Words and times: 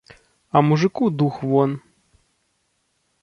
А 0.55 0.63
мужыку 0.69 1.05
дух 1.19 1.35
вон. 1.49 1.71